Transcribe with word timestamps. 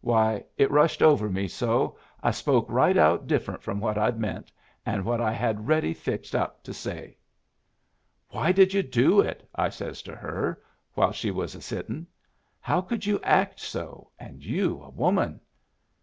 Why, 0.00 0.46
it 0.56 0.70
rushed 0.70 1.02
over 1.02 1.28
me 1.28 1.46
so 1.46 1.98
I 2.22 2.30
spoke 2.30 2.64
right 2.72 2.96
out 2.96 3.26
different 3.26 3.62
from 3.62 3.80
what 3.80 3.98
I'd 3.98 4.18
meant 4.18 4.50
and 4.86 5.04
what 5.04 5.20
I 5.20 5.30
had 5.30 5.68
ready 5.68 5.92
fixed 5.92 6.34
up 6.34 6.62
to 6.64 6.72
say. 6.72 7.18
"'Why 8.30 8.50
did 8.50 8.72
you 8.72 8.82
do 8.82 9.20
it?' 9.20 9.46
I 9.54 9.68
says 9.68 10.00
to 10.04 10.16
her, 10.16 10.62
while 10.94 11.12
she 11.12 11.30
was 11.30 11.54
a 11.54 11.60
sitting. 11.60 12.06
'How 12.60 12.80
could 12.80 13.04
you 13.04 13.20
act 13.22 13.60
so, 13.60 14.08
and 14.18 14.42
you 14.42 14.80
a 14.82 14.88
woman?' 14.88 15.38